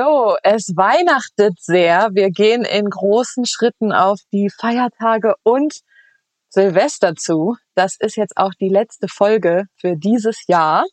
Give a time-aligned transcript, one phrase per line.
[0.00, 2.10] So, es weihnachtet sehr.
[2.12, 5.80] Wir gehen in großen Schritten auf die Feiertage und
[6.50, 7.56] Silvester zu.
[7.74, 10.84] Das ist jetzt auch die letzte Folge für dieses Jahr.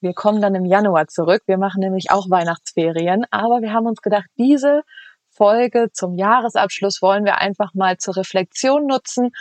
[0.00, 1.42] Wir kommen dann im Januar zurück.
[1.44, 3.26] Wir machen nämlich auch Weihnachtsferien.
[3.30, 4.84] Aber wir haben uns gedacht, diese
[5.28, 9.32] Folge zum Jahresabschluss wollen wir einfach mal zur Reflexion nutzen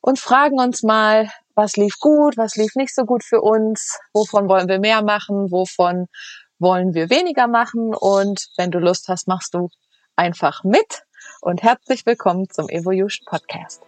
[0.00, 4.48] und fragen uns mal, was lief gut, was lief nicht so gut für uns, wovon
[4.48, 6.08] wollen wir mehr machen, wovon
[6.62, 7.94] wollen wir weniger machen.
[7.94, 9.68] Und wenn du Lust hast, machst du
[10.16, 11.02] einfach mit.
[11.40, 13.82] Und herzlich willkommen zum Evolution Podcast.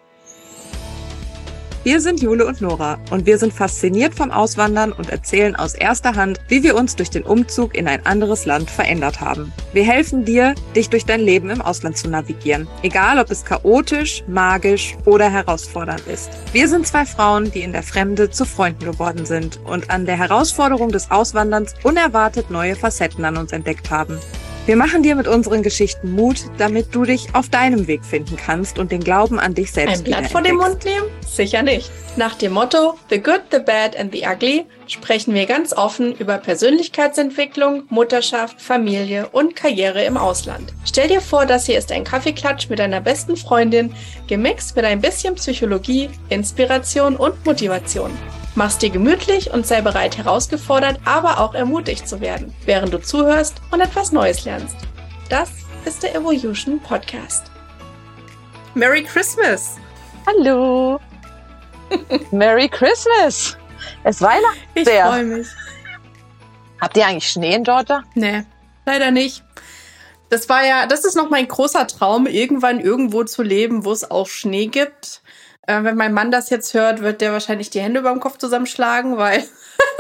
[1.85, 6.15] Wir sind Jule und Nora und wir sind fasziniert vom Auswandern und erzählen aus erster
[6.15, 9.53] Hand, wie wir uns durch den Umzug in ein anderes Land verändert haben.
[9.75, 14.25] Wir helfen dir, dich durch dein Leben im Ausland zu navigieren, egal ob es chaotisch,
[14.27, 16.31] magisch oder herausfordernd ist.
[16.55, 20.17] Wir sind zwei Frauen, die in der Fremde zu Freunden geworden sind und an der
[20.17, 24.19] Herausforderung des Auswanderns unerwartet neue Facetten an uns entdeckt haben.
[24.67, 28.79] Wir machen dir mit unseren Geschichten Mut, damit du dich auf deinem Weg finden kannst
[28.79, 31.05] und den Glauben an dich selbst Ein Blatt vor dem Mund nehmen?
[31.21, 31.91] Sicher nicht.
[32.17, 36.39] Nach dem Motto The Good, The Bad and The Ugly sprechen wir ganz offen über
[36.39, 40.73] Persönlichkeitsentwicklung, Mutterschaft, Familie und Karriere im Ausland.
[40.87, 43.95] Stell dir vor, das hier ist ein Kaffeeklatsch mit deiner besten Freundin,
[44.29, 48.11] gemixt mit ein bisschen Psychologie, Inspiration und Motivation.
[48.57, 53.57] Mach's dir gemütlich und sei bereit, herausgefordert, aber auch ermutigt zu werden, während du zuhörst
[53.73, 54.77] und etwas Neues lernst.
[55.29, 55.51] Das
[55.85, 57.51] ist der Evolution Podcast.
[58.75, 59.75] Merry Christmas!
[60.25, 61.01] Hallo!
[62.31, 63.57] Merry Christmas!
[64.05, 64.61] Es Weihnachten.
[64.75, 65.49] Ich freue mich.
[66.81, 68.05] Habt ihr eigentlich Schnee in Georgia?
[68.15, 68.45] Nee,
[68.87, 69.43] leider nicht.
[70.31, 74.09] Das war ja, das ist noch mein großer Traum, irgendwann irgendwo zu leben, wo es
[74.09, 75.23] auch Schnee gibt.
[75.67, 78.39] Äh, wenn mein Mann das jetzt hört, wird der wahrscheinlich die Hände über dem Kopf
[78.39, 79.45] zusammenschlagen, weil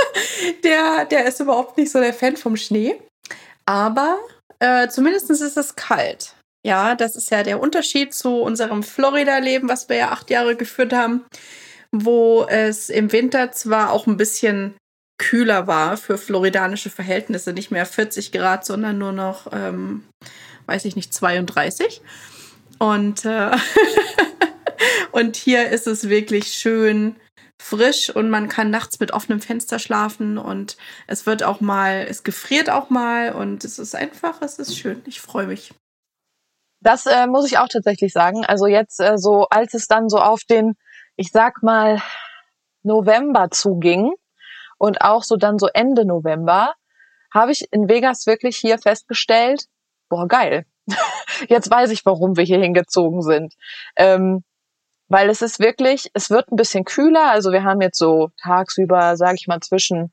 [0.65, 3.01] der, der ist überhaupt nicht so der Fan vom Schnee.
[3.67, 4.19] Aber
[4.59, 6.35] äh, zumindest ist es kalt.
[6.67, 10.95] Ja, das ist ja der Unterschied zu unserem Florida-Leben, was wir ja acht Jahre geführt
[10.95, 11.25] haben,
[11.93, 14.75] wo es im Winter zwar auch ein bisschen
[15.19, 20.05] kühler war für floridanische Verhältnisse, nicht mehr 40 Grad, sondern nur noch, ähm,
[20.67, 22.01] weiß ich nicht, 32.
[22.79, 23.51] Und äh,
[25.15, 27.15] Und hier ist es wirklich schön
[27.63, 30.77] frisch und man kann nachts mit offenem Fenster schlafen und
[31.07, 35.03] es wird auch mal, es gefriert auch mal und es ist einfach, es ist schön.
[35.07, 35.73] Ich freue mich.
[36.81, 38.45] Das äh, muss ich auch tatsächlich sagen.
[38.45, 40.75] Also jetzt äh, so, als es dann so auf den,
[41.15, 42.03] ich sag mal,
[42.83, 44.13] November zuging
[44.79, 46.75] und auch so dann so Ende November,
[47.33, 49.67] habe ich in Vegas wirklich hier festgestellt,
[50.09, 50.67] boah, geil.
[51.49, 53.55] Jetzt weiß ich, warum wir hier hingezogen sind.
[53.95, 54.43] Ähm,
[55.15, 57.31] weil es ist wirklich, es wird ein bisschen kühler.
[57.31, 60.13] Also wir haben jetzt so tagsüber, sage ich mal, zwischen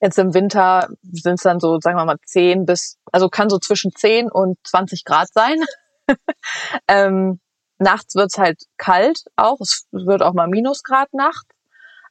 [0.00, 3.58] jetzt im Winter sind es dann so, sagen wir mal, 10 bis, also kann so
[3.58, 5.56] zwischen 10 und 20 Grad sein.
[6.86, 7.40] ähm,
[7.78, 9.60] nachts wird's halt kalt auch.
[9.60, 11.48] Es wird auch mal Minusgrad nachts.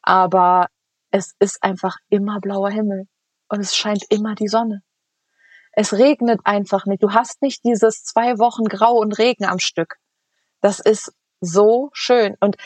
[0.01, 0.67] Aber
[1.11, 3.07] es ist einfach immer blauer Himmel.
[3.47, 4.81] Und es scheint immer die Sonne.
[5.71, 7.03] Es regnet einfach nicht.
[7.03, 9.95] Du hast nicht dieses zwei Wochen Grau und Regen am Stück.
[10.59, 12.35] Das ist so schön.
[12.39, 12.57] Und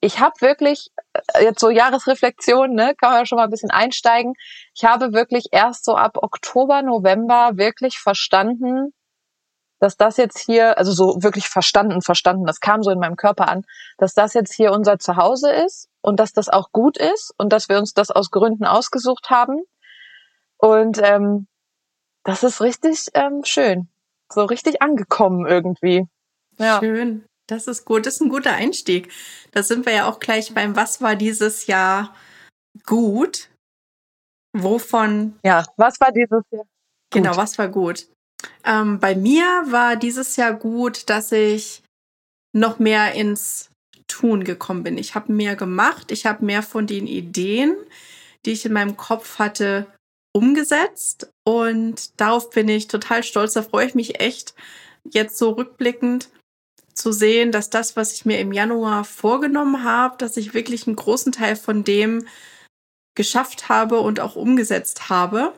[0.00, 0.90] ich habe wirklich,
[1.34, 4.34] äh, jetzt so Jahresreflexion, ne, kann man schon mal ein bisschen einsteigen.
[4.74, 8.92] Ich habe wirklich erst so ab Oktober, November wirklich verstanden,
[9.80, 13.48] dass das jetzt hier, also so wirklich verstanden, verstanden, das kam so in meinem Körper
[13.48, 13.64] an,
[13.98, 17.68] dass das jetzt hier unser Zuhause ist und dass das auch gut ist und dass
[17.68, 19.62] wir uns das aus Gründen ausgesucht haben.
[20.58, 21.46] Und ähm,
[22.24, 23.88] das ist richtig ähm, schön.
[24.30, 26.06] So richtig angekommen irgendwie.
[26.58, 26.78] Ja.
[26.78, 27.26] Schön.
[27.46, 29.12] Das ist gut, das ist ein guter Einstieg.
[29.52, 32.14] Da sind wir ja auch gleich beim, was war dieses Jahr
[32.86, 33.50] gut?
[34.56, 35.38] Wovon?
[35.44, 36.64] Ja, was war dieses Jahr?
[37.10, 37.38] Genau, gut?
[37.38, 38.08] was war gut?
[38.64, 41.82] Ähm, bei mir war dieses Jahr gut, dass ich
[42.54, 43.70] noch mehr ins
[44.08, 44.96] Tun gekommen bin.
[44.96, 47.76] Ich habe mehr gemacht, ich habe mehr von den Ideen,
[48.44, 49.86] die ich in meinem Kopf hatte,
[50.32, 53.54] umgesetzt und darauf bin ich total stolz.
[53.54, 54.54] Da freue ich mich echt
[55.04, 56.28] jetzt so rückblickend
[56.94, 60.96] zu sehen, dass das, was ich mir im Januar vorgenommen habe, dass ich wirklich einen
[60.96, 62.26] großen Teil von dem
[63.16, 65.52] geschafft habe und auch umgesetzt habe.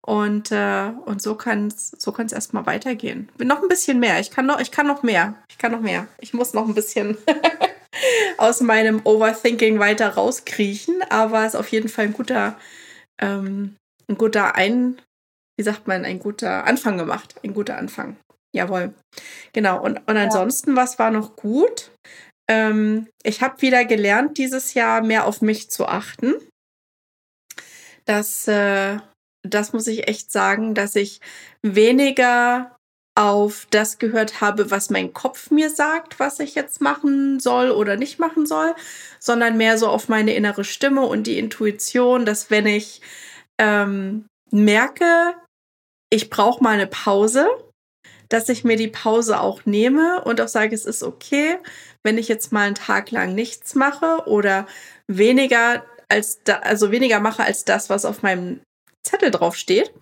[0.00, 3.28] Und, äh, und so kann es so kann's erstmal weitergehen.
[3.38, 4.20] Noch ein bisschen mehr.
[4.20, 5.34] Ich kann noch, ich kann noch mehr.
[5.50, 6.06] Ich kann noch mehr.
[6.20, 7.16] Ich muss noch ein bisschen
[8.38, 12.56] aus meinem Overthinking weiter rauskriechen, aber es ist auf jeden Fall ein guter,
[13.20, 13.74] ähm,
[14.08, 15.02] ein guter Ein,
[15.56, 17.34] wie sagt man, ein guter Anfang gemacht.
[17.42, 18.16] Ein guter Anfang.
[18.56, 18.94] Jawohl.
[19.52, 19.82] Genau.
[19.82, 20.76] Und, und ansonsten, ja.
[20.82, 21.90] was war noch gut?
[22.48, 26.34] Ähm, ich habe wieder gelernt, dieses Jahr mehr auf mich zu achten.
[28.04, 28.98] Das äh,
[29.50, 31.20] das muss ich echt sagen, dass ich
[31.62, 32.76] weniger
[33.18, 37.96] auf das gehört habe, was mein Kopf mir sagt, was ich jetzt machen soll oder
[37.96, 38.74] nicht machen soll,
[39.18, 43.00] sondern mehr so auf meine innere Stimme und die Intuition, dass wenn ich
[43.58, 45.34] ähm, merke,
[46.10, 47.48] ich brauche mal eine Pause,
[48.28, 51.58] dass ich mir die Pause auch nehme und auch sage, es ist okay,
[52.02, 54.66] wenn ich jetzt mal einen Tag lang nichts mache oder
[55.06, 58.60] weniger als da, also weniger mache als das, was auf meinem
[59.02, 59.92] Zettel drauf steht.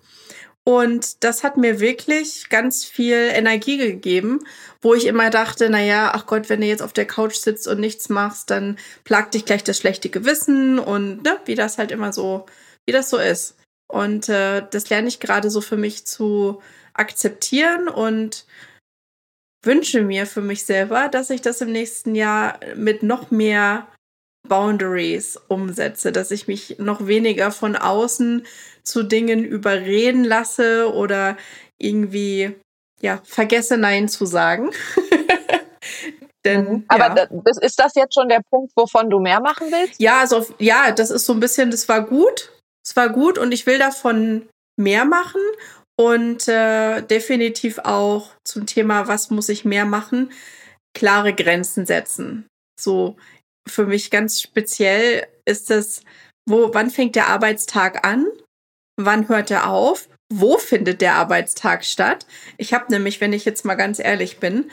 [0.67, 4.39] Und das hat mir wirklich ganz viel Energie gegeben,
[4.81, 7.67] wo ich immer dachte, na ja, ach Gott, wenn du jetzt auf der Couch sitzt
[7.67, 11.91] und nichts machst, dann plagt dich gleich das schlechte Gewissen und ne, wie das halt
[11.91, 12.47] immer so,
[12.87, 13.57] wie das so ist.
[13.87, 16.61] Und äh, das lerne ich gerade so für mich zu
[16.95, 18.45] akzeptieren und
[19.63, 23.87] wünsche mir für mich selber, dass ich das im nächsten Jahr mit noch mehr
[24.47, 28.45] Boundaries umsetze, dass ich mich noch weniger von außen
[28.83, 31.35] zu Dingen überreden lasse oder
[31.79, 32.55] irgendwie
[33.01, 34.69] ja vergesse Nein zu sagen.
[36.45, 36.85] Denn, mhm.
[36.87, 37.27] Aber ja.
[37.61, 39.99] ist das jetzt schon der Punkt, wovon du mehr machen willst?
[39.99, 42.51] Ja, also ja, das ist so ein bisschen, das war gut,
[42.85, 44.47] es war gut und ich will davon
[44.77, 45.41] mehr machen
[45.97, 50.31] und äh, definitiv auch zum Thema, was muss ich mehr machen,
[50.93, 52.47] klare Grenzen setzen.
[52.79, 53.15] So
[53.67, 56.01] für mich ganz speziell ist es,
[56.47, 58.27] wo, wann fängt der Arbeitstag an?
[58.97, 60.07] Wann hört er auf?
[60.31, 62.25] Wo findet der Arbeitstag statt?
[62.57, 64.71] Ich habe nämlich, wenn ich jetzt mal ganz ehrlich bin,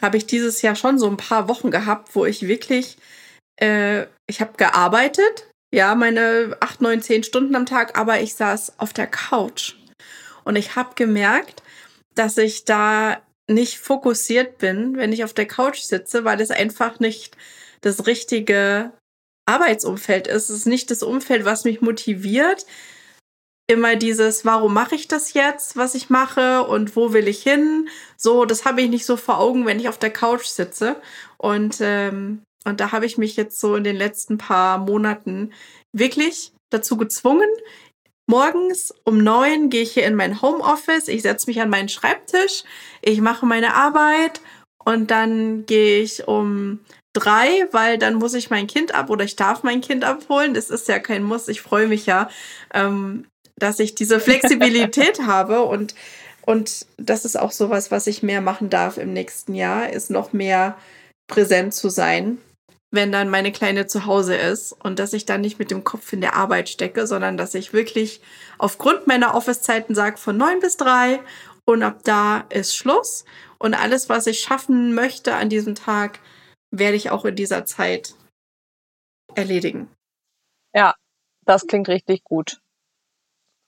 [0.00, 2.96] habe ich dieses Jahr schon so ein paar Wochen gehabt, wo ich wirklich,
[3.60, 8.78] äh, ich habe gearbeitet, ja, meine acht, neun, zehn Stunden am Tag, aber ich saß
[8.78, 9.74] auf der Couch.
[10.44, 11.62] Und ich habe gemerkt,
[12.14, 13.18] dass ich da
[13.48, 17.36] nicht fokussiert bin, wenn ich auf der Couch sitze, weil es einfach nicht
[17.80, 18.92] das richtige
[19.46, 20.48] Arbeitsumfeld ist.
[20.48, 22.64] Es ist nicht das Umfeld, was mich motiviert.
[23.66, 27.88] Immer dieses, warum mache ich das jetzt, was ich mache und wo will ich hin?
[28.16, 30.96] So, das habe ich nicht so vor Augen, wenn ich auf der Couch sitze.
[31.38, 35.52] Und, ähm, und da habe ich mich jetzt so in den letzten paar Monaten
[35.92, 37.48] wirklich dazu gezwungen.
[38.26, 42.64] Morgens um neun gehe ich hier in mein Homeoffice, ich setze mich an meinen Schreibtisch,
[43.02, 44.40] ich mache meine Arbeit.
[44.84, 46.80] Und dann gehe ich um
[47.14, 50.52] drei, weil dann muss ich mein Kind ab oder ich darf mein Kind abholen.
[50.52, 51.48] Das ist ja kein Muss.
[51.48, 52.28] Ich freue mich ja,
[52.74, 53.26] ähm,
[53.56, 55.62] dass ich diese Flexibilität habe.
[55.62, 55.94] Und
[56.46, 60.34] und das ist auch sowas, was ich mehr machen darf im nächsten Jahr, ist noch
[60.34, 60.76] mehr
[61.26, 62.38] präsent zu sein,
[62.94, 66.12] wenn dann meine Kleine zu Hause ist und dass ich dann nicht mit dem Kopf
[66.12, 68.20] in der Arbeit stecke, sondern dass ich wirklich
[68.58, 71.20] aufgrund meiner Office-Zeiten sage von neun bis drei
[71.66, 73.24] und ab da ist Schluss
[73.58, 76.20] und alles, was ich schaffen möchte an diesem Tag,
[76.70, 78.14] werde ich auch in dieser Zeit
[79.34, 79.90] erledigen.
[80.74, 80.94] Ja,
[81.44, 82.60] das klingt richtig gut.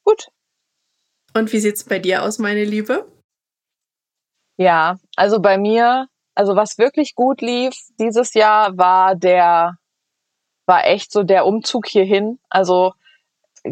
[0.04, 0.28] Gut.
[1.34, 3.10] Und wie sieht's bei dir aus, meine Liebe?
[4.58, 9.78] Ja, also bei mir, also was wirklich gut lief dieses Jahr war der,
[10.66, 12.38] war echt so der Umzug hierhin.
[12.50, 12.92] Also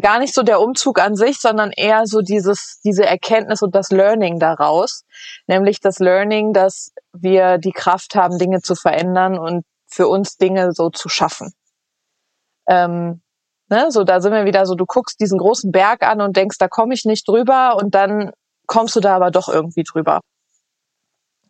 [0.01, 3.91] gar nicht so der Umzug an sich, sondern eher so dieses, diese Erkenntnis und das
[3.91, 5.03] Learning daraus.
[5.45, 10.73] Nämlich das Learning, dass wir die Kraft haben, Dinge zu verändern und für uns Dinge
[10.73, 11.53] so zu schaffen.
[12.67, 13.21] Ähm,
[13.69, 16.57] ne, so da sind wir wieder so, du guckst diesen großen Berg an und denkst,
[16.57, 18.31] da komme ich nicht drüber und dann
[18.65, 20.21] kommst du da aber doch irgendwie drüber.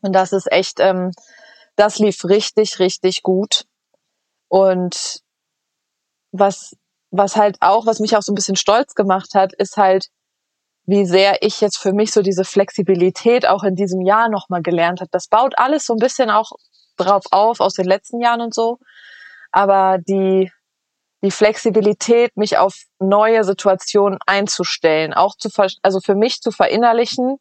[0.05, 1.11] Und das ist echt, ähm,
[1.75, 3.65] das lief richtig, richtig gut.
[4.47, 5.21] Und
[6.31, 6.75] was
[7.17, 10.07] was halt auch, was mich auch so ein bisschen stolz gemacht hat, ist halt,
[10.85, 15.01] wie sehr ich jetzt für mich so diese Flexibilität auch in diesem Jahr nochmal gelernt
[15.01, 15.09] habe.
[15.11, 16.51] Das baut alles so ein bisschen auch
[16.97, 18.77] drauf auf aus den letzten Jahren und so.
[19.51, 20.51] Aber die,
[21.23, 25.49] die Flexibilität, mich auf neue Situationen einzustellen, auch zu,
[25.81, 27.37] also für mich zu verinnerlichen,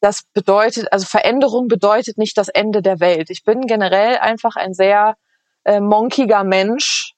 [0.00, 3.30] das bedeutet, also Veränderung bedeutet nicht das Ende der Welt.
[3.30, 5.16] Ich bin generell einfach ein sehr
[5.64, 7.14] äh, monkiger Mensch,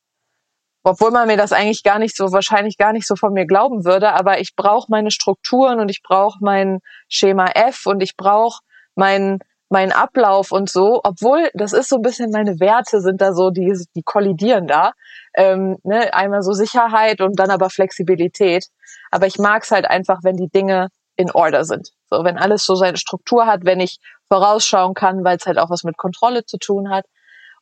[0.83, 3.85] obwohl man mir das eigentlich gar nicht so, wahrscheinlich gar nicht so von mir glauben
[3.85, 8.61] würde, aber ich brauche meine Strukturen und ich brauche mein Schema F und ich brauche
[8.97, 9.39] meinen
[9.73, 13.49] mein Ablauf und so, obwohl das ist so ein bisschen meine Werte sind da so,
[13.49, 14.93] die, die kollidieren da.
[15.35, 16.13] Ähm, ne?
[16.13, 18.67] Einmal so Sicherheit und dann aber Flexibilität.
[19.11, 20.89] Aber ich mag es halt einfach, wenn die Dinge
[21.23, 21.91] in Order sind.
[22.11, 23.99] So, wenn alles so seine Struktur hat, wenn ich
[24.29, 27.07] vorausschauen kann, weil es halt auch was mit Kontrolle zu tun hat.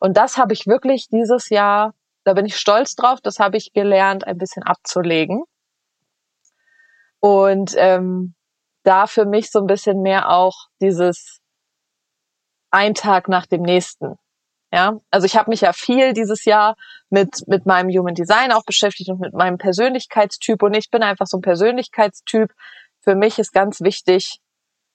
[0.01, 3.21] Und das habe ich wirklich dieses Jahr da bin ich stolz drauf.
[3.21, 5.45] Das habe ich gelernt, ein bisschen abzulegen.
[7.21, 8.35] Und ähm,
[8.83, 11.41] da für mich so ein bisschen mehr auch dieses
[12.71, 14.17] ein Tag nach dem nächsten.
[14.73, 16.77] Ja, also ich habe mich ja viel dieses Jahr
[17.09, 21.27] mit mit meinem Human Design auch beschäftigt und mit meinem Persönlichkeitstyp und ich bin einfach
[21.27, 22.53] so ein Persönlichkeitstyp.
[23.01, 24.41] Für mich ist ganz wichtig,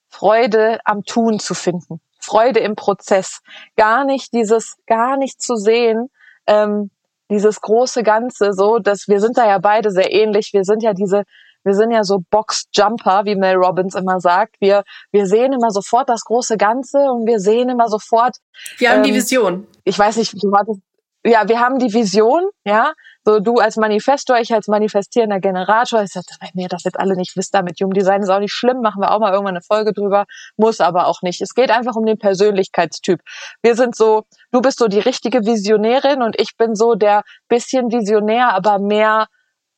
[0.09, 3.41] Freude am Tun zu finden, Freude im Prozess,
[3.75, 6.09] gar nicht dieses, gar nicht zu sehen,
[6.47, 6.91] ähm,
[7.29, 10.51] dieses große Ganze, so, dass wir sind da ja beide sehr ähnlich.
[10.53, 11.23] Wir sind ja diese
[11.65, 14.55] wir sind ja so Box-Jumper, wie Mel Robbins immer sagt.
[14.59, 18.37] Wir, wir sehen immer sofort das große Ganze und wir sehen immer sofort.
[18.77, 19.67] Wir haben ähm, die Vision.
[19.83, 20.79] Ich weiß nicht, du hattest,
[21.25, 22.93] ja, wir haben die Vision, ja.
[23.25, 26.03] So du als Manifestor, ich als manifestierender Generator.
[26.03, 28.53] Ich sag, wenn ihr das jetzt alle nicht wisst, damit Human Design ist auch nicht
[28.53, 30.25] schlimm, machen wir auch mal irgendwann eine Folge drüber,
[30.57, 31.41] muss aber auch nicht.
[31.41, 33.21] Es geht einfach um den Persönlichkeitstyp.
[33.63, 37.91] Wir sind so, du bist so die richtige Visionärin und ich bin so der bisschen
[37.91, 39.25] Visionär, aber mehr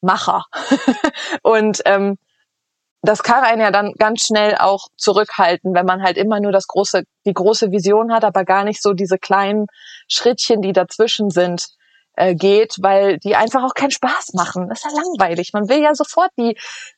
[0.01, 0.43] Macher.
[1.41, 2.17] und ähm,
[3.01, 6.67] das kann einen ja dann ganz schnell auch zurückhalten, wenn man halt immer nur das
[6.67, 9.67] große, die große Vision hat, aber gar nicht so diese kleinen
[10.09, 11.67] Schrittchen, die dazwischen sind,
[12.17, 14.67] äh, geht, weil die einfach auch keinen Spaß machen.
[14.69, 15.51] Das ist ja langweilig.
[15.53, 16.57] Man will ja sofort die,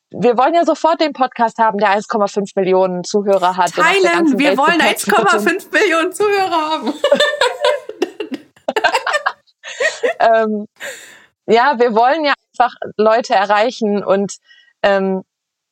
[0.09, 3.73] wir wollen ja sofort den Podcast haben, der 1,5 Millionen Zuhörer hat.
[3.73, 6.93] Teilen, wir Welt wollen 1,5 Millionen Zuhörer haben.
[10.19, 10.67] ähm,
[11.45, 14.37] ja, wir wollen ja einfach Leute erreichen und
[14.83, 15.23] ähm,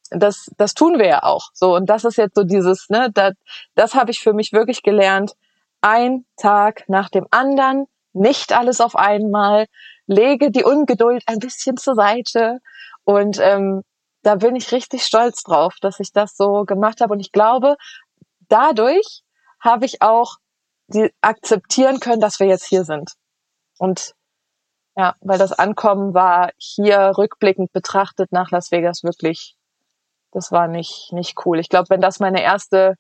[0.10, 1.50] das, das tun wir ja auch.
[1.54, 3.34] So, und das ist jetzt so dieses, ne, das,
[3.76, 5.34] das habe ich für mich wirklich gelernt.
[5.82, 9.68] Ein Tag nach dem anderen, nicht alles auf einmal,
[10.06, 12.60] lege die Ungeduld ein bisschen zur Seite.
[13.04, 13.84] Und ähm,
[14.24, 17.14] da bin ich richtig stolz drauf, dass ich das so gemacht habe.
[17.14, 17.76] Und ich glaube,
[18.50, 19.24] dadurch
[19.60, 20.38] habe ich auch
[20.88, 23.12] die akzeptieren können, dass wir jetzt hier sind.
[23.78, 24.14] Und
[24.96, 29.56] ja, weil das Ankommen war hier rückblickend betrachtet nach Las Vegas wirklich,
[30.32, 31.60] das war nicht, nicht cool.
[31.60, 32.96] Ich glaube, wenn das meine erste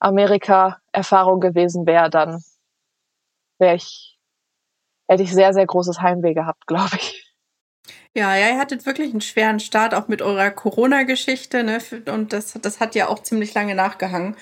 [0.00, 2.42] Amerika-Erfahrung gewesen wäre, dann
[3.58, 4.15] wäre ich,
[5.08, 7.22] hätte ich sehr, sehr großes Heimweh gehabt, glaube ich.
[8.14, 11.78] Ja, ja, ihr hattet wirklich einen schweren Start, auch mit eurer Corona-Geschichte, ne?
[12.10, 14.36] Und das, das hat ja auch ziemlich lange nachgehangen.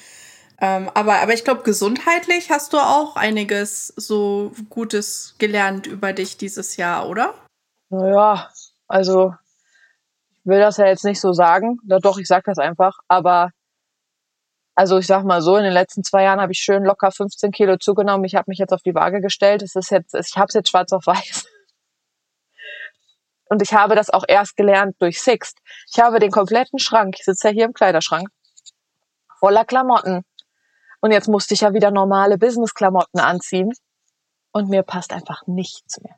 [0.61, 6.37] Ähm, aber, aber ich glaube, gesundheitlich hast du auch einiges so Gutes gelernt über dich
[6.37, 7.35] dieses Jahr, oder?
[7.91, 8.49] Naja,
[8.87, 9.35] also
[10.31, 11.79] ich will das ja jetzt nicht so sagen.
[11.89, 12.99] Ja, doch, ich sag das einfach.
[13.09, 13.51] Aber
[14.75, 17.53] also ich sag mal so, in den letzten zwei Jahren habe ich schön locker 15
[17.53, 18.25] Kilo zugenommen.
[18.25, 19.63] Ich habe mich jetzt auf die Waage gestellt.
[19.63, 21.47] Es ist jetzt, ich habe es jetzt schwarz auf weiß.
[23.51, 25.59] Und ich habe das auch erst gelernt durch Sixt.
[25.93, 28.29] Ich habe den kompletten Schrank, ich sitze ja hier im Kleiderschrank,
[29.39, 30.25] voller Klamotten,
[31.05, 33.71] und jetzt musste ich ja wieder normale Business-Klamotten anziehen.
[34.53, 36.17] Und mir passt einfach nichts mehr.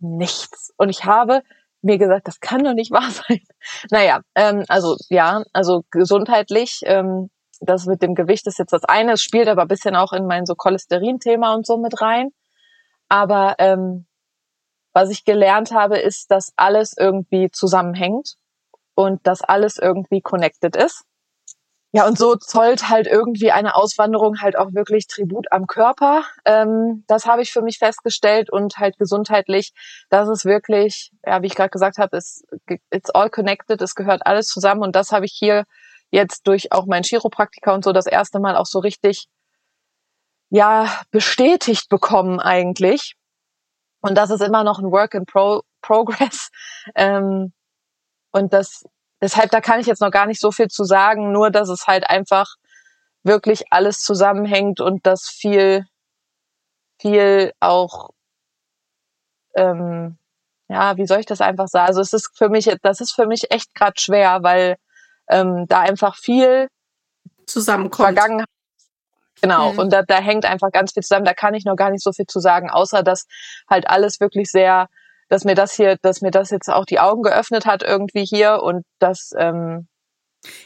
[0.00, 0.70] Nichts.
[0.76, 1.40] Und ich habe
[1.80, 3.40] mir gesagt, das kann doch nicht wahr sein.
[3.90, 9.12] Naja, ähm, also ja, also gesundheitlich, ähm, das mit dem Gewicht ist jetzt das eine.
[9.12, 12.30] Es spielt aber ein bisschen auch in mein so Cholesterin-Thema und so mit rein.
[13.08, 14.06] Aber ähm,
[14.92, 18.36] was ich gelernt habe, ist, dass alles irgendwie zusammenhängt
[18.94, 21.04] und dass alles irgendwie connected ist.
[21.92, 26.24] Ja, und so zollt halt irgendwie eine Auswanderung halt auch wirklich Tribut am Körper.
[26.44, 29.72] Ähm, das habe ich für mich festgestellt und halt gesundheitlich,
[30.10, 32.44] dass es wirklich, ja, wie ich gerade gesagt habe, ist
[32.90, 35.64] it's all connected, es gehört alles zusammen und das habe ich hier
[36.16, 39.28] jetzt durch auch meinen Chiropraktiker und so das erste Mal auch so richtig
[40.50, 43.14] ja bestätigt bekommen eigentlich.
[44.00, 46.50] Und das ist immer noch ein Work in Pro Progress.
[46.94, 47.52] Ähm,
[48.30, 48.84] und das
[49.20, 51.86] deshalb, da kann ich jetzt noch gar nicht so viel zu sagen, nur dass es
[51.88, 52.54] halt einfach
[53.24, 55.84] wirklich alles zusammenhängt und dass viel,
[57.00, 58.10] viel auch,
[59.56, 60.16] ähm,
[60.68, 61.88] ja, wie soll ich das einfach sagen?
[61.88, 64.76] Also es ist für mich, das ist für mich echt gerade schwer, weil
[65.28, 66.68] ähm, da einfach viel
[67.46, 68.08] zusammenkommt.
[68.08, 68.46] Vergangenheit
[69.42, 69.78] Genau, mhm.
[69.78, 71.26] und da, da hängt einfach ganz viel zusammen.
[71.26, 73.26] Da kann ich noch gar nicht so viel zu sagen, außer dass
[73.68, 74.88] halt alles wirklich sehr
[75.28, 78.62] dass mir das hier, dass mir das jetzt auch die Augen geöffnet hat irgendwie hier
[78.62, 79.88] und das ähm,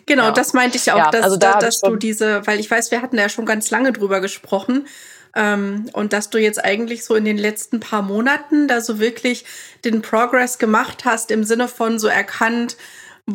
[0.04, 0.30] Genau, ja.
[0.32, 3.00] das meinte ich auch, ja, dass, also da dass du diese, weil ich weiß, wir
[3.00, 4.86] hatten ja schon ganz lange drüber gesprochen,
[5.34, 9.44] ähm, und dass du jetzt eigentlich so in den letzten paar Monaten da so wirklich
[9.84, 12.76] den Progress gemacht hast, im Sinne von so erkannt,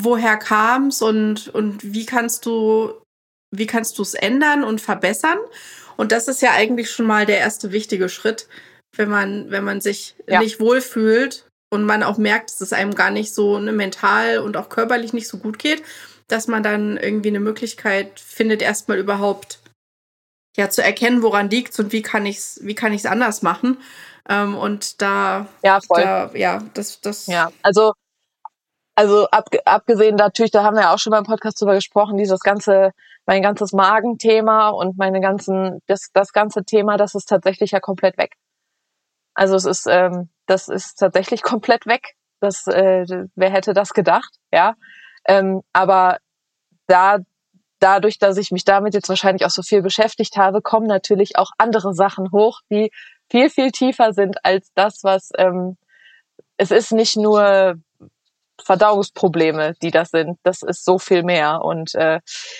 [0.03, 2.93] woher kam's und, und wie kannst du,
[3.51, 5.37] wie kannst du es ändern und verbessern.
[5.97, 8.47] Und das ist ja eigentlich schon mal der erste wichtige Schritt,
[8.97, 10.39] wenn man, wenn man sich ja.
[10.39, 14.57] nicht wohlfühlt und man auch merkt, dass es einem gar nicht so ne, mental und
[14.57, 15.83] auch körperlich nicht so gut geht,
[16.27, 19.59] dass man dann irgendwie eine Möglichkeit findet, erstmal überhaupt
[20.57, 23.77] ja zu erkennen, woran liegt's und wie kann ich's, wie kann ich's anders machen.
[24.27, 26.01] Ähm, und da, ja, voll.
[26.01, 27.27] Da, ja, das, das.
[27.27, 27.93] Ja, also
[28.95, 32.91] also ab, abgesehen natürlich, da haben wir auch schon beim Podcast drüber gesprochen, dieses ganze,
[33.25, 38.17] mein ganzes Magenthema und meine ganzen, das, das ganze Thema, das ist tatsächlich ja komplett
[38.17, 38.35] weg.
[39.33, 42.15] Also es ist, ähm, das ist tatsächlich komplett weg.
[42.39, 44.75] Das, äh, wer hätte das gedacht, ja.
[45.27, 46.17] Ähm, aber
[46.87, 47.17] da,
[47.79, 51.51] dadurch, dass ich mich damit jetzt wahrscheinlich auch so viel beschäftigt habe, kommen natürlich auch
[51.57, 52.91] andere Sachen hoch, die
[53.29, 55.77] viel, viel tiefer sind als das, was ähm,
[56.57, 57.75] es ist nicht nur
[58.63, 60.37] Verdauungsprobleme, die das sind.
[60.43, 61.61] Das ist so viel mehr.
[61.63, 62.19] Und äh,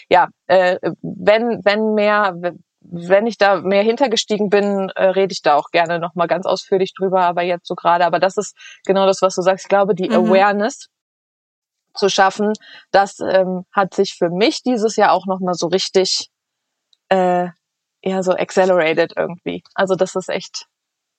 [0.09, 2.35] ja, äh, wenn, wenn mehr,
[2.81, 6.93] wenn ich da mehr hintergestiegen bin, äh, rede ich da auch gerne nochmal ganz ausführlich
[6.93, 8.05] drüber, aber jetzt so gerade.
[8.05, 9.65] Aber das ist genau das, was du sagst.
[9.65, 10.15] Ich glaube, die mhm.
[10.15, 10.87] Awareness
[11.95, 12.53] zu schaffen,
[12.91, 16.29] das ähm, hat sich für mich dieses Jahr auch nochmal so richtig
[17.09, 17.47] äh,
[18.03, 19.63] ja so accelerated irgendwie.
[19.73, 20.67] Also das ist echt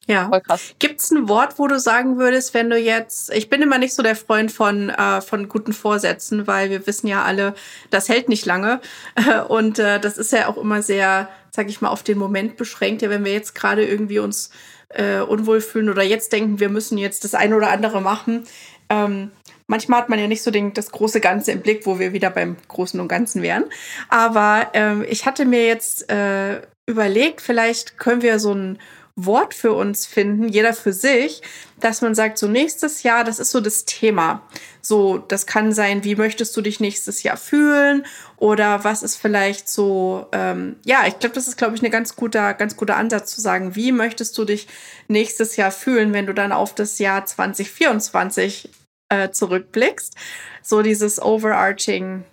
[0.06, 0.28] ja.
[0.28, 0.74] Voll krass.
[0.78, 4.02] Gibt's ein Wort, wo du sagen würdest, wenn du jetzt, ich bin immer nicht so
[4.02, 7.54] der Freund von, äh, von guten Vorsätzen, weil wir wissen ja alle,
[7.90, 8.80] das hält nicht lange.
[9.48, 13.02] Und äh, das ist ja auch immer sehr, sag ich mal, auf den Moment beschränkt.
[13.02, 14.50] Ja, wenn wir jetzt gerade irgendwie uns
[14.90, 18.46] äh, unwohl fühlen oder jetzt denken, wir müssen jetzt das eine oder andere machen.
[18.88, 19.32] Ähm,
[19.66, 22.30] manchmal hat man ja nicht so den, das große Ganze im Blick, wo wir wieder
[22.30, 23.64] beim Großen und Ganzen wären.
[24.08, 28.78] Aber ähm, ich hatte mir jetzt äh, überlegt, vielleicht können wir so ein
[29.18, 31.40] Wort für uns finden, jeder für sich,
[31.80, 34.42] dass man sagt, so nächstes Jahr, das ist so das Thema.
[34.82, 38.04] So, das kann sein, wie möchtest du dich nächstes Jahr fühlen
[38.36, 42.14] oder was ist vielleicht so, ähm, ja, ich glaube, das ist, glaube ich, ein ganz
[42.14, 44.68] guter, ganz guter Ansatz zu sagen, wie möchtest du dich
[45.08, 48.68] nächstes Jahr fühlen, wenn du dann auf das Jahr 2024
[49.08, 50.14] äh, zurückblickst.
[50.62, 52.24] So dieses overarching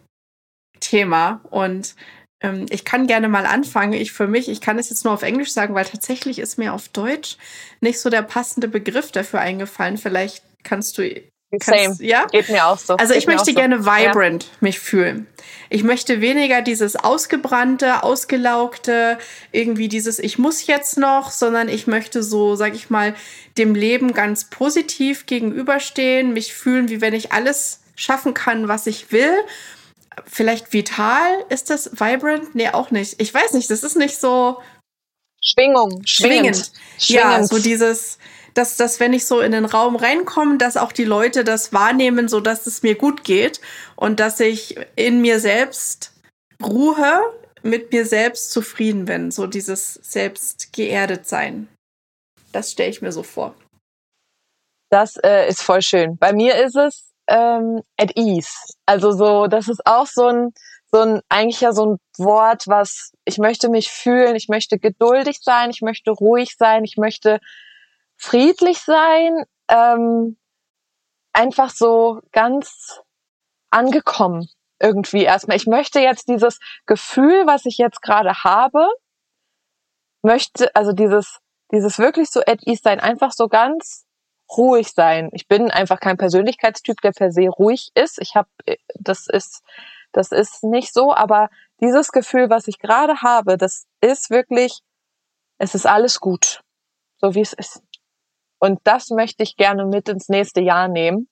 [0.80, 1.96] Thema und
[2.69, 3.93] ich kann gerne mal anfangen.
[3.93, 6.73] Ich für mich, ich kann es jetzt nur auf Englisch sagen, weil tatsächlich ist mir
[6.73, 7.38] auf Deutsch
[7.79, 9.97] nicht so der passende Begriff dafür eingefallen.
[9.97, 11.03] Vielleicht kannst du
[11.59, 11.95] Kannst, Same.
[12.00, 12.25] Ja?
[12.31, 12.95] Geht mir auch so.
[12.95, 13.53] Also ich möchte so.
[13.53, 14.50] gerne vibrant ja.
[14.62, 15.27] mich fühlen.
[15.69, 19.19] Ich möchte weniger dieses ausgebrannte, ausgelaugte,
[19.51, 23.13] irgendwie dieses ich muss jetzt noch, sondern ich möchte so, sag ich mal,
[23.59, 29.12] dem Leben ganz positiv gegenüberstehen, mich fühlen, wie wenn ich alles schaffen kann, was ich
[29.12, 29.33] will
[30.25, 31.46] vielleicht vital?
[31.50, 32.55] Ist das vibrant?
[32.55, 33.22] Nee, auch nicht.
[33.22, 34.62] Ich weiß nicht, das ist nicht so.
[35.41, 36.71] Schwingung, schwingend.
[36.97, 37.10] schwingend.
[37.10, 38.17] Ja, so dieses,
[38.54, 42.28] dass, dass wenn ich so in den Raum reinkomme, dass auch die Leute das wahrnehmen,
[42.30, 43.60] so dass es mir gut geht
[43.95, 46.13] und dass ich in mir selbst
[46.63, 47.21] ruhe,
[47.62, 49.32] mit mir selbst zufrieden bin.
[49.32, 51.67] So dieses selbst geerdet sein.
[52.52, 53.56] Das stelle ich mir so vor.
[54.89, 56.17] Das äh, ist voll schön.
[56.17, 58.51] Bei mir ist es ähm, at ease.
[58.86, 60.53] Also so, das ist auch so ein,
[60.91, 65.39] so ein, eigentlich ja so ein Wort, was ich möchte mich fühlen, ich möchte geduldig
[65.41, 67.39] sein, ich möchte ruhig sein, ich möchte
[68.17, 70.38] friedlich sein, ähm,
[71.33, 73.01] einfach so ganz
[73.71, 74.47] angekommen
[74.79, 75.57] irgendwie erstmal.
[75.57, 78.88] Ich möchte jetzt dieses Gefühl, was ich jetzt gerade habe,
[80.21, 81.39] möchte, also dieses,
[81.71, 84.05] dieses wirklich so at ease sein, einfach so ganz
[84.49, 85.29] ruhig sein.
[85.34, 88.19] Ich bin einfach kein Persönlichkeitstyp, der per se ruhig ist.
[88.19, 88.49] Ich habe,
[88.95, 89.62] das ist,
[90.12, 91.49] das ist nicht so, aber
[91.82, 94.82] dieses Gefühl, was ich gerade habe, das ist wirklich,
[95.58, 96.62] es ist alles gut,
[97.19, 97.82] so wie es ist.
[98.60, 101.27] Und das möchte ich gerne mit ins nächste Jahr nehmen,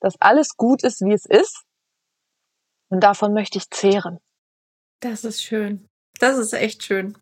[0.00, 1.62] dass alles gut ist, wie es ist.
[2.88, 4.18] Und davon möchte ich zehren.
[5.00, 5.88] Das ist schön.
[6.18, 7.16] Das ist echt schön.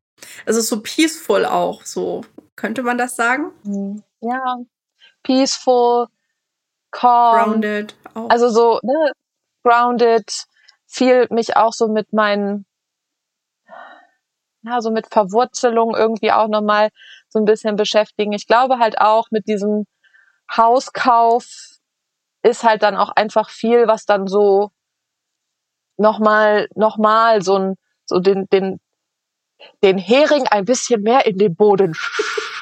[0.47, 2.23] Also so peaceful auch, so
[2.57, 3.53] könnte man das sagen?
[3.65, 4.03] Mhm.
[4.21, 4.59] Ja,
[5.25, 6.07] peaceful,
[6.93, 7.61] calm.
[7.61, 7.97] Grounded.
[8.15, 8.31] Auch.
[8.31, 9.13] Also so, ne,
[9.65, 10.31] grounded,
[10.87, 12.67] viel mich auch so mit meinen,
[14.63, 16.91] ja, so mit Verwurzelung irgendwie auch nochmal
[17.29, 18.33] so ein bisschen beschäftigen.
[18.33, 19.87] Ich glaube halt auch mit diesem
[20.55, 21.47] Hauskauf
[22.43, 24.71] ist halt dann auch einfach viel, was dann so
[25.97, 28.81] nochmal, nochmal so ein, so den, den,
[29.83, 31.97] den Hering ein bisschen mehr in den Boden.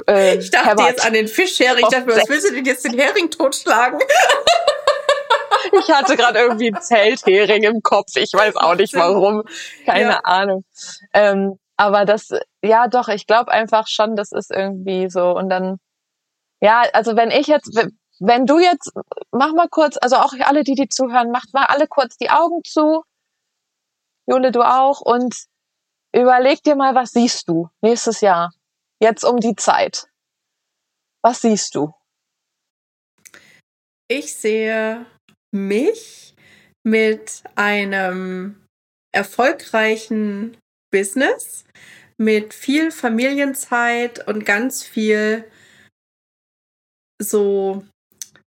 [0.09, 0.88] Äh, ich dachte hämmert.
[0.88, 1.85] jetzt an den Fischhering.
[1.85, 4.00] Ich dachte mir, was willst du denn jetzt den Hering totschlagen?
[5.72, 8.16] ich hatte gerade irgendwie einen Zelthering im Kopf.
[8.16, 9.42] Ich weiß auch nicht warum.
[9.87, 10.20] Keine ja.
[10.24, 10.64] Ahnung.
[11.12, 12.31] Ähm, aber das,
[12.62, 15.31] ja doch, ich glaube einfach schon, das ist irgendwie so.
[15.31, 15.78] Und dann,
[16.61, 17.74] ja, also wenn ich jetzt,
[18.20, 18.92] wenn du jetzt,
[19.31, 22.61] mach mal kurz, also auch alle, die die zuhören, macht mal alle kurz die Augen
[22.64, 23.02] zu.
[24.26, 25.00] Jule, du auch.
[25.00, 25.35] Und
[26.14, 28.52] Überleg dir mal, was siehst du nächstes Jahr?
[29.02, 30.08] Jetzt um die Zeit.
[31.24, 31.92] Was siehst du?
[34.08, 35.06] Ich sehe
[35.52, 36.36] mich
[36.86, 38.64] mit einem
[39.12, 40.56] erfolgreichen
[40.92, 41.64] Business,
[42.16, 45.50] mit viel Familienzeit und ganz viel
[47.20, 47.84] so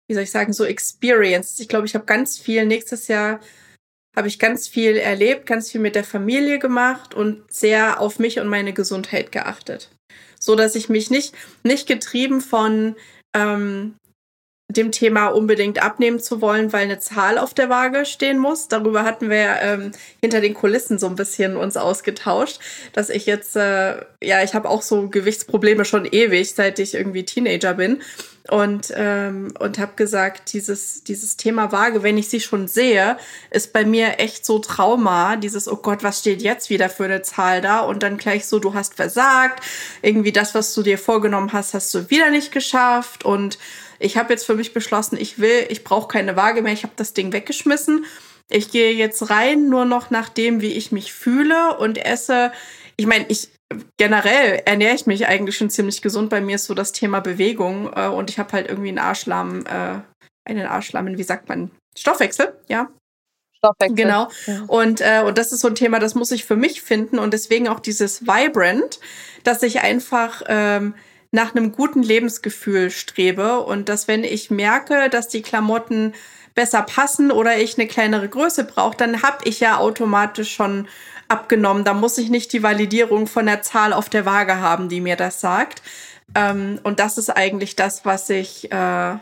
[0.07, 1.61] wie soll ich sagen, so experienced.
[1.61, 3.41] Ich glaube, ich habe ganz viel nächstes Jahr
[4.15, 8.39] habe ich ganz viel erlebt, ganz viel mit der Familie gemacht und sehr auf mich
[8.39, 9.91] und meine Gesundheit geachtet.
[10.45, 12.97] So dass ich mich nicht, nicht getrieben von
[13.35, 13.95] ähm,
[14.69, 18.69] dem Thema unbedingt abnehmen zu wollen, weil eine Zahl auf der Waage stehen muss.
[18.69, 22.61] Darüber hatten wir ähm, hinter den Kulissen so ein bisschen uns ausgetauscht,
[22.93, 27.25] dass ich jetzt, äh, ja, ich habe auch so Gewichtsprobleme schon ewig, seit ich irgendwie
[27.25, 28.01] Teenager bin
[28.51, 33.17] und ähm, und habe gesagt, dieses dieses Thema Waage, wenn ich sie schon sehe,
[33.51, 35.37] ist bei mir echt so Trauma.
[35.37, 37.81] Dieses oh Gott, was steht jetzt wieder für eine Zahl da?
[37.81, 39.65] Und dann gleich so, du hast versagt,
[40.03, 43.59] irgendwie das, was du dir vorgenommen hast, hast du wieder nicht geschafft und
[43.99, 46.93] ich habe jetzt für mich beschlossen, ich will, ich brauche keine Waage mehr, ich habe
[46.97, 48.05] das Ding weggeschmissen.
[48.51, 52.53] Ich gehe jetzt rein nur noch nach dem, wie ich mich fühle und esse.
[52.97, 53.49] Ich meine, ich
[53.97, 56.31] generell ernähre ich mich eigentlich schon ziemlich gesund.
[56.31, 59.65] Bei mir ist so das Thema Bewegung äh, und ich habe halt irgendwie einen Arschlamm,
[59.67, 60.01] äh,
[60.45, 61.71] einen Arschlamm, wie sagt man?
[61.97, 62.91] Stoffwechsel, ja.
[63.57, 63.97] Stoffwechsel.
[63.97, 64.29] Genau.
[64.47, 64.65] Ja.
[64.67, 67.33] Und, äh, und das ist so ein Thema, das muss ich für mich finden und
[67.33, 69.01] deswegen auch dieses Vibrant,
[69.43, 70.95] dass ich einfach ähm,
[71.31, 76.13] nach einem guten Lebensgefühl strebe und dass wenn ich merke, dass die Klamotten
[76.55, 80.87] besser passen oder ich eine kleinere Größe brauche, dann habe ich ja automatisch schon
[81.35, 81.85] abgenommen.
[81.85, 85.17] Da muss ich nicht die Validierung von der Zahl auf der Waage haben, die mir
[85.17, 85.83] das sagt.
[86.37, 89.17] Ähm, und das ist eigentlich das, was ich, äh,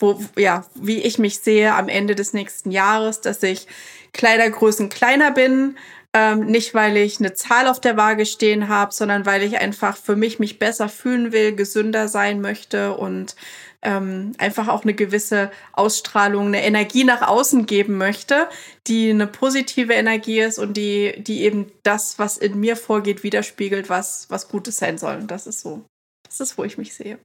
[0.00, 3.66] wo, ja, wie ich mich sehe am Ende des nächsten Jahres, dass ich
[4.14, 5.76] Kleidergrößen kleiner bin,
[6.14, 9.96] ähm, nicht, weil ich eine Zahl auf der Waage stehen habe, sondern weil ich einfach
[9.96, 13.36] für mich mich besser fühlen will, gesünder sein möchte und
[13.82, 18.48] ähm, einfach auch eine gewisse Ausstrahlung, eine Energie nach außen geben möchte,
[18.86, 23.88] die eine positive Energie ist und die, die eben das, was in mir vorgeht, widerspiegelt,
[23.88, 25.16] was, was Gutes sein soll.
[25.16, 25.84] Und das ist so,
[26.24, 27.20] das ist, wo ich mich sehe.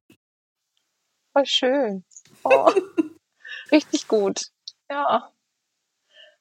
[1.34, 2.06] Voll schön.
[2.44, 2.72] Oh,
[3.72, 4.44] richtig gut.
[4.92, 5.32] Ja.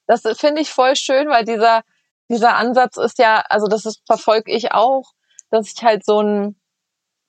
[0.06, 1.84] Das finde ich voll schön, weil dieser,
[2.28, 5.12] dieser Ansatz ist ja, also das ist, verfolge ich auch,
[5.50, 6.60] dass ich halt so ein,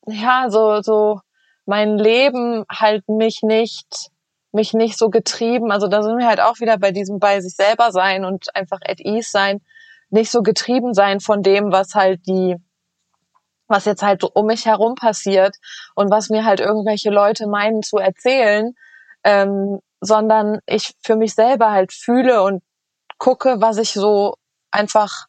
[0.05, 1.21] ja, so, so
[1.65, 4.09] mein Leben halt mich nicht,
[4.51, 7.55] mich nicht so getrieben, also da sind wir halt auch wieder bei diesem bei sich
[7.55, 9.61] selber sein und einfach at ease sein,
[10.09, 12.55] nicht so getrieben sein von dem, was halt die,
[13.67, 15.55] was jetzt halt um mich herum passiert
[15.95, 18.73] und was mir halt irgendwelche Leute meinen zu erzählen,
[19.23, 22.61] ähm, sondern ich für mich selber halt fühle und
[23.17, 24.35] gucke, was ich so
[24.69, 25.27] einfach,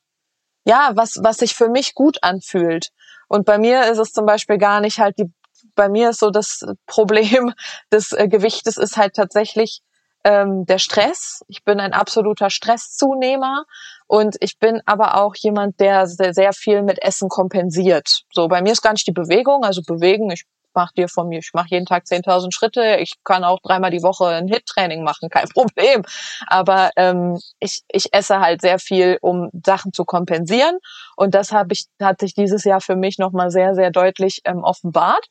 [0.67, 2.91] ja, was, was sich für mich gut anfühlt.
[3.29, 5.33] Und bei mir ist es zum Beispiel gar nicht halt die,
[5.75, 7.53] bei mir ist so das Problem
[7.93, 9.83] des äh, Gewichtes ist halt tatsächlich
[10.25, 11.45] ähm, der Stress.
[11.49, 13.65] Ich bin ein absoluter Stresszunehmer
[14.07, 18.23] und ich bin aber auch jemand, der sehr, sehr viel mit Essen kompensiert.
[18.33, 21.39] So, bei mir ist gar nicht die Bewegung, also bewegen, ich mache dir von mir,
[21.39, 25.29] ich mache jeden Tag 10.000 Schritte, ich kann auch dreimal die Woche ein Hit-Training machen,
[25.31, 26.03] kein Problem.
[26.47, 30.79] Aber ähm, ich, ich esse halt sehr viel, um Sachen zu kompensieren.
[31.17, 34.65] Und das habe ich, hat sich dieses Jahr für mich nochmal sehr, sehr deutlich ähm,
[34.65, 35.27] offenbart.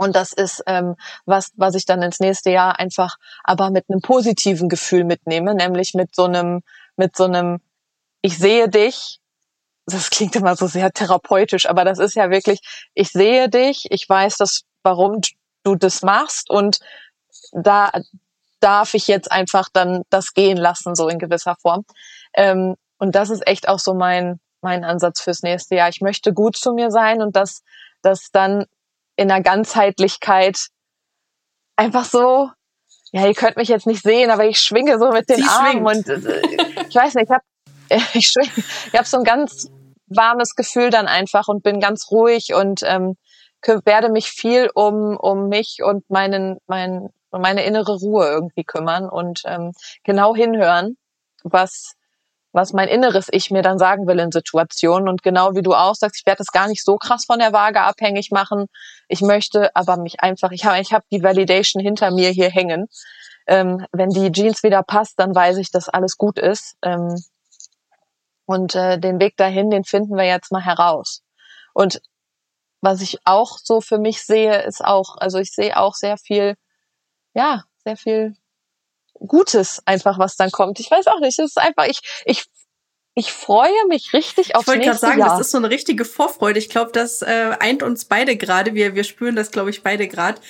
[0.00, 4.00] Und das ist ähm, was, was ich dann ins nächste Jahr einfach aber mit einem
[4.00, 6.62] positiven Gefühl mitnehme, nämlich mit so einem,
[6.96, 7.60] mit so einem,
[8.22, 9.18] ich sehe dich,
[9.84, 12.60] das klingt immer so sehr therapeutisch, aber das ist ja wirklich,
[12.94, 15.20] ich sehe dich, ich weiß das, warum
[15.64, 16.78] du das machst und
[17.52, 17.92] da
[18.60, 21.84] darf ich jetzt einfach dann das gehen lassen, so in gewisser Form.
[22.32, 25.90] Ähm, und das ist echt auch so mein, mein Ansatz fürs nächste Jahr.
[25.90, 27.64] Ich möchte gut zu mir sein und das,
[28.00, 28.64] das dann
[29.20, 30.68] in der Ganzheitlichkeit
[31.76, 32.50] einfach so,
[33.12, 35.86] ja, ihr könnt mich jetzt nicht sehen, aber ich schwinge so mit den Sie Armen
[35.86, 36.08] schwingt.
[36.08, 37.44] und äh, ich weiß nicht, ich habe
[38.14, 38.50] ich, schwing,
[38.92, 39.68] ich hab so ein ganz
[40.06, 43.16] warmes Gefühl dann einfach und bin ganz ruhig und ähm,
[43.84, 49.42] werde mich viel um, um mich und meinen, mein, meine innere Ruhe irgendwie kümmern und
[49.44, 50.96] ähm, genau hinhören,
[51.42, 51.92] was,
[52.52, 55.08] was mein inneres Ich mir dann sagen will in Situationen.
[55.08, 57.52] Und genau wie du auch sagst, ich werde das gar nicht so krass von der
[57.52, 58.66] Waage abhängig machen.
[59.08, 62.86] Ich möchte aber mich einfach, ich habe ich hab die Validation hinter mir hier hängen.
[63.46, 66.76] Ähm, wenn die Jeans wieder passt, dann weiß ich, dass alles gut ist.
[66.82, 67.16] Ähm,
[68.46, 71.22] und äh, den Weg dahin, den finden wir jetzt mal heraus.
[71.72, 72.02] Und
[72.80, 76.56] was ich auch so für mich sehe, ist auch, also ich sehe auch sehr viel,
[77.34, 78.34] ja, sehr viel
[79.26, 80.80] Gutes einfach, was dann kommt.
[80.80, 82.46] Ich weiß auch nicht, es ist einfach, ich, ich
[83.16, 85.30] ich freue mich richtig aufs ich nächste sagen, Jahr.
[85.30, 86.58] Das ist so eine richtige Vorfreude.
[86.58, 88.74] Ich glaube, das äh, eint uns beide gerade.
[88.74, 90.40] Wir, wir spüren das, glaube ich, beide gerade.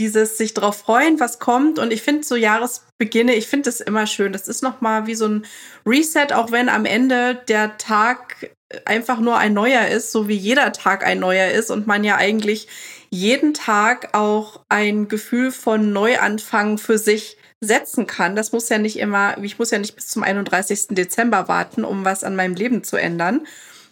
[0.00, 1.78] Dieses sich drauf freuen, was kommt.
[1.78, 4.32] Und ich finde so Jahresbeginne, ich finde das immer schön.
[4.32, 5.46] Das ist nochmal wie so ein
[5.86, 8.50] Reset, auch wenn am Ende der Tag
[8.84, 12.16] einfach nur ein neuer ist, so wie jeder Tag ein neuer ist und man ja
[12.16, 12.68] eigentlich
[13.10, 18.36] jeden Tag auch ein Gefühl von Neuanfang für sich setzen kann.
[18.36, 20.88] Das muss ja nicht immer, ich muss ja nicht bis zum 31.
[20.90, 23.46] Dezember warten, um was an meinem Leben zu ändern.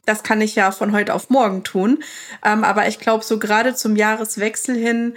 [0.05, 2.02] Das kann ich ja von heute auf morgen tun.
[2.44, 5.16] Ähm, aber ich glaube, so gerade zum Jahreswechsel hin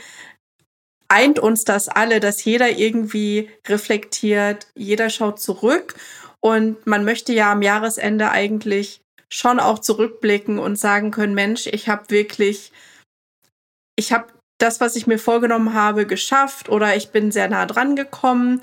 [1.07, 5.95] eint uns das alle, dass jeder irgendwie reflektiert, jeder schaut zurück
[6.39, 11.89] und man möchte ja am Jahresende eigentlich schon auch zurückblicken und sagen können, Mensch, ich
[11.89, 12.71] habe wirklich,
[13.95, 14.27] ich habe
[14.59, 18.59] das, was ich mir vorgenommen habe, geschafft oder ich bin sehr nah dran gekommen.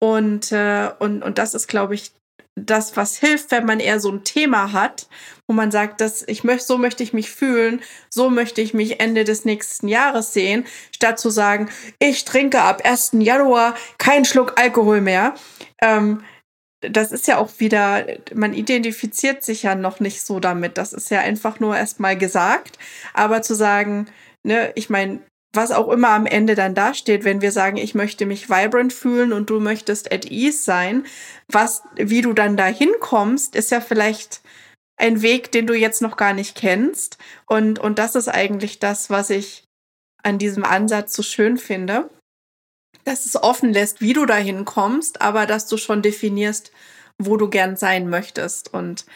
[0.00, 2.12] Und, äh, und, und das ist, glaube ich,
[2.54, 5.08] das, was hilft, wenn man eher so ein Thema hat,
[5.46, 9.00] wo man sagt, dass ich möchte, so möchte ich mich fühlen, so möchte ich mich
[9.00, 13.12] Ende des nächsten Jahres sehen, statt zu sagen, ich trinke ab 1.
[13.20, 15.34] Januar keinen Schluck Alkohol mehr.
[15.80, 16.22] Ähm,
[16.80, 20.78] das ist ja auch wieder, man identifiziert sich ja noch nicht so damit.
[20.78, 22.78] Das ist ja einfach nur erstmal gesagt.
[23.14, 24.06] Aber zu sagen,
[24.44, 25.20] ne, ich meine,
[25.54, 29.32] was auch immer am Ende dann dasteht, wenn wir sagen, ich möchte mich vibrant fühlen
[29.32, 31.06] und du möchtest at ease sein,
[31.48, 34.42] was, wie du dann da hinkommst, ist ja vielleicht
[34.96, 37.18] ein Weg, den du jetzt noch gar nicht kennst.
[37.46, 39.64] Und, und das ist eigentlich das, was ich
[40.22, 42.10] an diesem Ansatz so schön finde
[43.08, 46.70] dass es offen lässt, wie du dahin kommst, aber dass du schon definierst,
[47.18, 48.72] wo du gern sein möchtest.
[48.72, 49.06] Und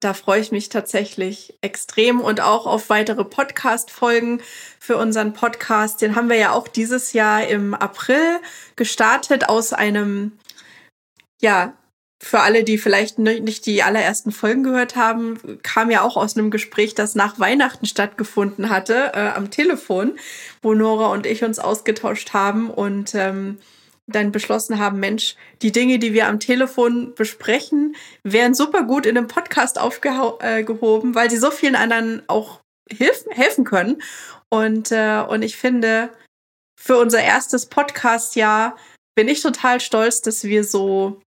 [0.00, 4.40] da freue ich mich tatsächlich extrem und auch auf weitere Podcast-Folgen
[4.78, 6.00] für unseren Podcast.
[6.02, 8.40] Den haben wir ja auch dieses Jahr im April
[8.76, 10.38] gestartet aus einem,
[11.40, 11.74] ja,
[12.20, 16.50] für alle, die vielleicht nicht die allerersten Folgen gehört haben, kam ja auch aus einem
[16.50, 20.18] Gespräch, das nach Weihnachten stattgefunden hatte, äh, am Telefon,
[20.60, 23.58] wo Nora und ich uns ausgetauscht haben und ähm,
[24.08, 27.94] dann beschlossen haben, Mensch, die Dinge, die wir am Telefon besprechen,
[28.24, 33.26] wären super gut in einem Podcast aufgehoben, äh, weil sie so vielen anderen auch hilf
[33.30, 34.02] helfen können.
[34.50, 36.10] Und, äh, und ich finde,
[36.80, 38.76] für unser erstes Podcast-Jahr
[39.14, 41.20] bin ich total stolz, dass wir so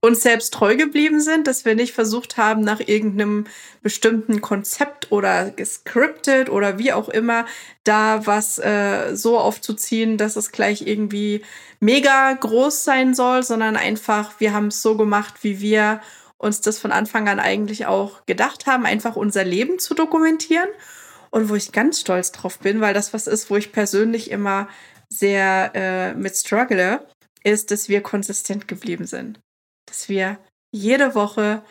[0.00, 3.46] uns selbst treu geblieben sind, dass wir nicht versucht haben, nach irgendeinem
[3.82, 7.44] bestimmten Konzept oder gescriptet oder wie auch immer
[7.84, 11.42] da was äh, so aufzuziehen, dass es gleich irgendwie
[11.80, 16.00] mega groß sein soll, sondern einfach, wir haben es so gemacht, wie wir
[16.38, 20.68] uns das von Anfang an eigentlich auch gedacht haben, einfach unser Leben zu dokumentieren.
[21.32, 24.68] Und wo ich ganz stolz drauf bin, weil das was ist, wo ich persönlich immer
[25.08, 27.06] sehr äh, mit struggle,
[27.44, 29.38] ist, dass wir konsistent geblieben sind
[29.90, 30.38] dass wir
[30.70, 31.62] jede Woche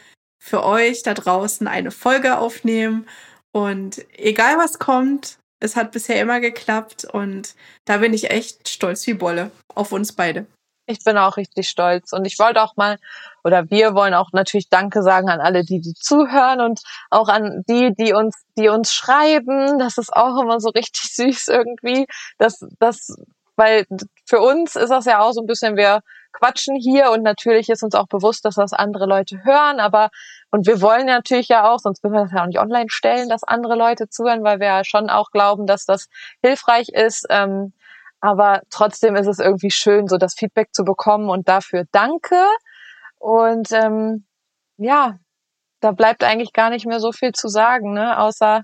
[0.41, 3.07] für euch da draußen eine Folge aufnehmen.
[3.51, 7.55] Und egal was kommt, es hat bisher immer geklappt und
[7.85, 10.45] da bin ich echt stolz wie Bolle auf uns beide.
[10.85, 12.97] Ich bin auch richtig stolz und ich wollte auch mal
[13.43, 17.63] oder wir wollen auch natürlich Danke sagen an alle, die die zuhören und auch an
[17.69, 19.77] die, die uns, die uns schreiben.
[19.77, 22.05] Das ist auch immer so richtig süß irgendwie.
[22.37, 23.15] Das, das,
[23.59, 23.85] weil
[24.25, 25.99] für uns ist das ja auch so ein bisschen, wir
[26.31, 30.09] quatschen hier und natürlich ist uns auch bewusst, dass das andere Leute hören, aber
[30.49, 33.27] und wir wollen natürlich ja auch, sonst würden wir das ja auch nicht online stellen,
[33.27, 36.07] dass andere Leute zuhören, weil wir ja schon auch glauben, dass das
[36.41, 37.25] hilfreich ist.
[37.29, 37.73] Ähm,
[38.21, 42.41] aber trotzdem ist es irgendwie schön, so das Feedback zu bekommen und dafür danke.
[43.19, 44.25] Und ähm,
[44.77, 45.19] ja,
[45.81, 48.17] da bleibt eigentlich gar nicht mehr so viel zu sagen, ne?
[48.17, 48.63] außer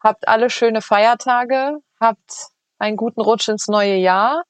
[0.00, 4.42] habt alle schöne Feiertage, habt einen guten Rutsch ins neue Jahr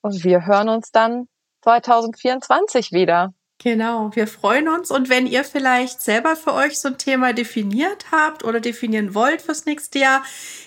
[0.00, 1.26] und wir hören uns dann
[1.62, 3.32] 2024 wieder.
[3.62, 8.06] Genau, wir freuen uns und wenn ihr vielleicht selber für euch so ein Thema definiert
[8.10, 10.22] habt oder definieren wollt fürs nächste Jahr,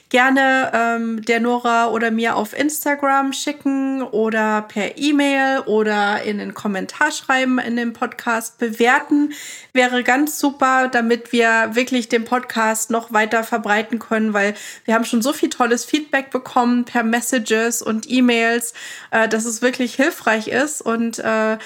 [0.09, 6.53] gerne ähm, der Nora oder mir auf Instagram schicken oder per E-Mail oder in den
[6.53, 9.33] Kommentar schreiben in dem Podcast bewerten.
[9.73, 14.53] Wäre ganz super, damit wir wirklich den Podcast noch weiter verbreiten können, weil
[14.85, 18.75] wir haben schon so viel tolles Feedback bekommen per Messages und E-Mails,
[19.09, 21.57] äh, dass es wirklich hilfreich ist und äh,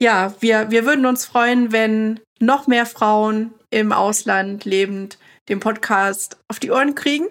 [0.00, 6.38] ja, wir, wir würden uns freuen, wenn noch mehr Frauen im Ausland lebend den Podcast
[6.48, 7.26] auf die Ohren kriegen,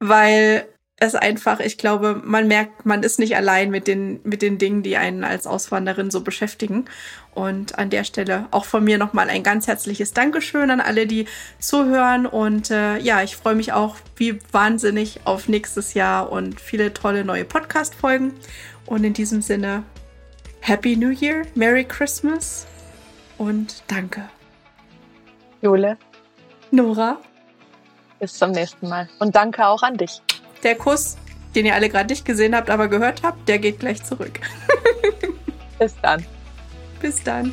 [0.00, 0.66] weil
[1.02, 4.82] es einfach, ich glaube, man merkt, man ist nicht allein mit den, mit den Dingen,
[4.82, 6.84] die einen als Auswanderin so beschäftigen.
[7.32, 11.26] Und an der Stelle auch von mir nochmal ein ganz herzliches Dankeschön an alle, die
[11.58, 12.26] zuhören.
[12.26, 17.24] Und äh, ja, ich freue mich auch wie wahnsinnig auf nächstes Jahr und viele tolle
[17.24, 18.34] neue Podcast-Folgen.
[18.84, 19.84] Und in diesem Sinne,
[20.60, 22.66] Happy New Year, Merry Christmas
[23.38, 24.28] und danke.
[25.62, 25.96] Jule,
[26.70, 27.18] Nora,
[28.18, 29.08] bis zum nächsten Mal.
[29.18, 30.22] Und danke auch an dich.
[30.62, 31.16] der Kuss,
[31.54, 34.40] den ihr alle gerade nicht gesehen habt, aber gehört habt, der geht gleich zurück.
[35.78, 36.24] Bis dann.
[37.00, 37.52] Bis dann.